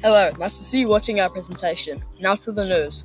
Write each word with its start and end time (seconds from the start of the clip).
Hello, 0.00 0.30
nice 0.38 0.56
to 0.56 0.62
see 0.62 0.80
you 0.80 0.88
watching 0.88 1.18
our 1.18 1.28
presentation. 1.28 2.04
Now 2.20 2.36
to 2.36 2.52
the 2.52 2.64
news. 2.64 3.04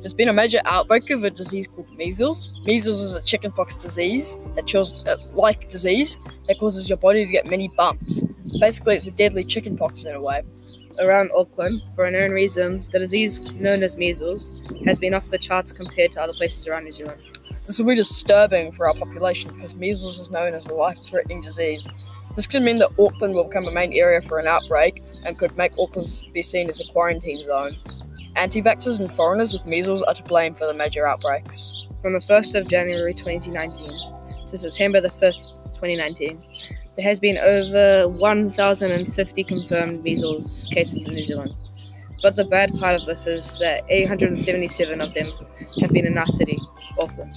There's 0.00 0.14
been 0.14 0.30
a 0.30 0.32
major 0.32 0.60
outbreak 0.64 1.10
of 1.10 1.24
a 1.24 1.30
disease 1.30 1.66
called 1.66 1.94
measles. 1.94 2.58
Measles 2.64 3.00
is 3.00 3.14
a 3.14 3.20
chickenpox 3.20 3.74
disease 3.74 4.38
kills, 4.64 5.06
uh, 5.06 5.18
like 5.34 5.68
disease, 5.70 6.16
that 6.46 6.58
causes 6.58 6.88
your 6.88 6.96
body 6.96 7.26
to 7.26 7.30
get 7.30 7.44
many 7.44 7.68
bumps. 7.76 8.22
Basically, 8.58 8.96
it's 8.96 9.06
a 9.06 9.10
deadly 9.10 9.44
chickenpox 9.44 10.06
in 10.06 10.14
a 10.14 10.22
way. 10.22 10.40
Around 11.00 11.32
Auckland, 11.36 11.82
for 11.94 12.04
an 12.04 12.14
unknown 12.14 12.30
reason, 12.30 12.82
the 12.92 12.98
disease 12.98 13.40
known 13.52 13.82
as 13.82 13.98
measles 13.98 14.66
has 14.86 14.98
been 14.98 15.12
off 15.12 15.28
the 15.28 15.38
charts 15.38 15.70
compared 15.70 16.12
to 16.12 16.22
other 16.22 16.32
places 16.38 16.66
around 16.66 16.84
New 16.84 16.92
Zealand. 16.92 17.20
This 17.66 17.78
will 17.78 17.88
be 17.88 17.94
disturbing 17.94 18.72
for 18.72 18.88
our 18.88 18.94
population 18.94 19.52
because 19.52 19.74
measles 19.74 20.18
is 20.18 20.30
known 20.30 20.54
as 20.54 20.64
a 20.64 20.74
life 20.74 20.98
threatening 21.04 21.42
disease. 21.42 21.90
This 22.34 22.46
could 22.46 22.62
mean 22.62 22.78
that 22.78 22.90
Auckland 22.98 23.34
will 23.34 23.44
become 23.44 23.68
a 23.68 23.72
main 23.72 23.92
area 23.92 24.20
for 24.20 24.38
an 24.38 24.46
outbreak 24.46 25.02
and 25.26 25.38
could 25.38 25.56
make 25.56 25.72
Auckland 25.78 26.08
be 26.32 26.42
seen 26.42 26.68
as 26.68 26.80
a 26.80 26.84
quarantine 26.86 27.44
zone. 27.44 27.76
Anti 28.36 28.62
vaxxers 28.62 28.98
and 29.00 29.12
foreigners 29.12 29.52
with 29.52 29.66
measles 29.66 30.02
are 30.02 30.14
to 30.14 30.22
blame 30.22 30.54
for 30.54 30.66
the 30.66 30.74
major 30.74 31.06
outbreaks. 31.06 31.86
From 32.00 32.14
the 32.14 32.20
1st 32.20 32.60
of 32.60 32.68
January 32.68 33.12
2019 33.12 34.46
to 34.48 34.56
September 34.56 35.00
the 35.00 35.10
5th, 35.10 35.52
2019, 35.74 36.42
there 36.96 37.04
has 37.04 37.20
been 37.20 37.38
over 37.38 38.08
1,050 38.18 39.44
confirmed 39.44 40.02
measles 40.02 40.68
cases 40.72 41.06
in 41.06 41.14
New 41.14 41.24
Zealand. 41.24 41.54
But 42.22 42.36
the 42.36 42.44
bad 42.44 42.70
part 42.78 43.00
of 43.00 43.06
this 43.06 43.26
is 43.26 43.58
that 43.58 43.84
877 43.88 45.00
of 45.00 45.12
them 45.12 45.26
have 45.80 45.90
been 45.90 46.06
in 46.06 46.16
our 46.16 46.26
city, 46.26 46.56
Auckland. 46.98 47.34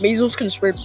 Measles 0.00 0.36
can 0.36 0.50
spread 0.50 0.76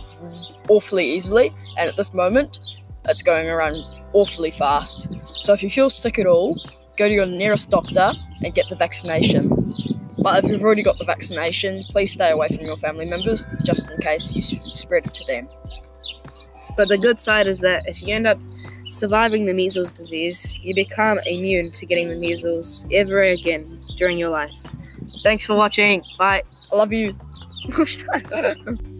awfully 0.69 1.09
easily, 1.09 1.53
and 1.77 1.89
at 1.89 1.97
this 1.97 2.13
moment, 2.13 2.59
it's 3.05 3.23
going 3.23 3.49
around 3.49 3.83
awfully 4.13 4.51
fast. 4.51 5.07
So 5.29 5.53
if 5.53 5.63
you 5.63 5.69
feel 5.69 5.89
sick 5.89 6.19
at 6.19 6.25
all, 6.25 6.55
go 6.97 7.07
to 7.07 7.13
your 7.13 7.25
nearest 7.25 7.69
doctor 7.69 8.13
and 8.43 8.53
get 8.53 8.69
the 8.69 8.75
vaccination. 8.75 9.49
But 10.21 10.43
if 10.43 10.51
you've 10.51 10.61
already 10.61 10.83
got 10.83 10.97
the 10.97 11.05
vaccination, 11.05 11.83
please 11.89 12.11
stay 12.11 12.31
away 12.31 12.49
from 12.49 12.65
your 12.65 12.77
family 12.77 13.05
members 13.05 13.43
just 13.63 13.89
in 13.89 13.97
case 13.97 14.33
you 14.35 14.41
spread 14.41 15.05
it 15.05 15.13
to 15.13 15.25
them. 15.25 15.47
But 16.77 16.89
the 16.89 16.97
good 16.97 17.19
side 17.19 17.47
is 17.47 17.59
that 17.61 17.87
if 17.87 18.01
you 18.01 18.13
end 18.13 18.27
up 18.27 18.37
surviving 18.91 19.45
the 19.45 19.53
measles 19.53 19.91
disease, 19.91 20.55
you 20.61 20.75
become 20.75 21.19
immune 21.25 21.71
to 21.71 21.85
getting 21.85 22.09
the 22.09 22.15
measles 22.15 22.85
ever 22.91 23.21
again 23.21 23.67
during 23.97 24.17
your 24.17 24.29
life. 24.29 24.53
Thanks 25.23 25.45
for 25.45 25.55
watching. 25.55 26.03
Bye. 26.17 26.43
I 26.71 26.75
love 26.75 26.93
you. 26.93 27.15